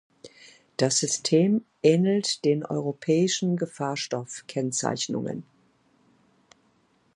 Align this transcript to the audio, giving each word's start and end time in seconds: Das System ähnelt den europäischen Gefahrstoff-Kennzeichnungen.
Das 0.77 0.97
System 0.99 1.63
ähnelt 1.83 2.43
den 2.43 2.65
europäischen 2.65 3.55
Gefahrstoff-Kennzeichnungen. 3.55 5.43